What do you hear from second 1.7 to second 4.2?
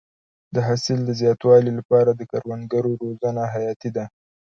لپاره د کروندګرو روزنه حیاتي ده.